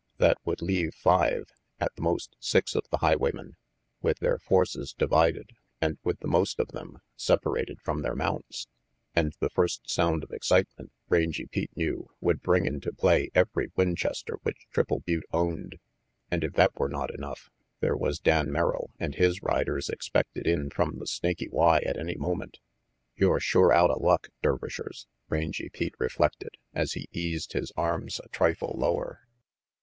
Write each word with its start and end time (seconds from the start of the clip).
That 0.17 0.39
would 0.45 0.63
leave 0.63 0.95
five, 0.95 1.45
at 1.79 1.93
the 1.93 2.01
most 2.01 2.35
six, 2.39 2.73
of 2.73 2.83
the 2.89 2.97
highwaymen, 3.05 3.55
with 4.01 4.17
their 4.17 4.39
forces 4.39 4.93
divided, 4.93 5.51
and 5.79 5.99
with 6.03 6.21
the 6.21 6.27
most 6.27 6.59
of 6.59 6.69
them 6.69 6.97
separated 7.15 7.77
from 7.83 8.01
then 8.01 8.17
mounts. 8.17 8.65
And 9.15 9.35
the 9.39 9.51
first 9.51 9.87
sound 9.91 10.23
of 10.23 10.31
excitement, 10.31 10.91
Rangy 11.07 11.45
Pete 11.45 11.77
knew, 11.77 12.09
would 12.19 12.41
bring 12.41 12.65
into 12.65 12.91
play 12.91 13.29
every 13.35 13.69
Winchester 13.75 14.39
which 14.41 14.65
Triple 14.71 15.01
Butte 15.01 15.27
owned. 15.31 15.77
And 16.31 16.43
if 16.43 16.53
that 16.53 16.75
were 16.79 16.89
not 16.89 17.13
enough, 17.13 17.51
there 17.79 17.95
was 17.95 18.17
Dan 18.17 18.51
Merrill 18.51 18.89
and 18.99 19.13
his 19.13 19.43
riders 19.43 19.87
expected 19.87 20.47
in 20.47 20.71
from 20.71 20.97
the 20.97 21.05
Snaky 21.05 21.47
Y 21.49 21.77
at 21.85 21.99
any 21.99 22.15
moment. 22.15 22.57
"You're 23.15 23.39
sure 23.39 23.71
outa 23.71 23.99
luck, 23.99 24.29
Dervishers," 24.41 25.05
Rangy 25.29 25.69
Pete 25.69 25.93
reflected, 25.99 26.57
as 26.73 26.93
he 26.93 27.07
eased 27.11 27.53
his 27.53 27.71
arms 27.77 28.19
a 28.23 28.27
trifle 28.29 28.73
lower. 28.75 29.27